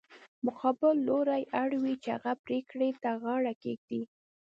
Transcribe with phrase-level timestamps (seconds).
[0.45, 4.01] مقابل لوری اړ وي چې هغې پرېکړې ته غاړه کېږدي.